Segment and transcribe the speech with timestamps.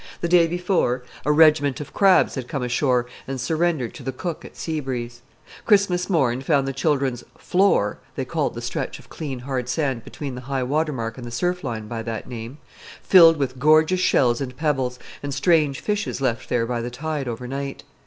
[0.21, 4.43] The day before, a regiment of crabs had come ashore and surrendered to the cook
[4.43, 5.21] at Sea Breeze.
[5.63, 10.35] Christmas morn found the children's "floor" they called the stretch of clean, hard sand between
[10.37, 12.57] high water mark and the surf line by that name
[13.03, 17.83] filled with gorgeous shells and pebbles, and strange fishes left there by the tide overnight.